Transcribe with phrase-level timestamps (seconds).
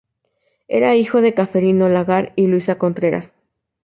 [0.67, 3.35] Era hijo de Ceferino Lagar y Luisa Contreras.